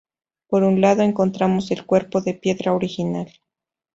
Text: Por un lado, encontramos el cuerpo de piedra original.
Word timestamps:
Por 0.47 0.63
un 0.63 0.81
lado, 0.81 1.03
encontramos 1.03 1.69
el 1.69 1.85
cuerpo 1.85 2.21
de 2.21 2.33
piedra 2.33 2.73
original. 2.73 3.31